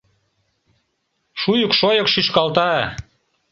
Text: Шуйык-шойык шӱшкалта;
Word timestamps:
Шуйык-шойык 1.41 2.07
шӱшкалта; 2.13 2.69